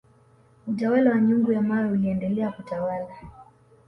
utawala 0.67 1.09
wa 1.11 1.21
nyungu 1.21 1.51
ya 1.51 1.61
mawe 1.61 1.91
uliendelea 1.91 2.51
kutawala 2.51 3.07